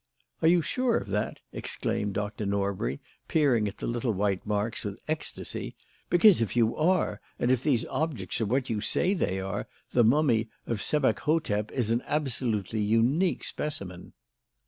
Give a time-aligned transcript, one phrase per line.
[0.41, 2.47] "Are you sure of that?" exclaimed Dr.
[2.47, 5.75] Norbury, peering at the little white marks with ecstasy;
[6.09, 10.03] "because, if you are, and if these objects are what you say they are, the
[10.03, 14.13] mummy of Sebek hotep is an absolutely unique specimen."